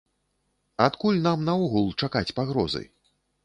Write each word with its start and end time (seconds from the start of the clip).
Адкуль 0.85 1.21
нам 1.27 1.45
наогул 1.51 1.87
чакаць 2.05 2.25
пагрозы? 2.41 2.87